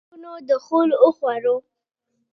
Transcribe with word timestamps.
پاسپورټونو 0.07 0.31
دخول 0.49 0.89
وخوړه. 1.03 1.55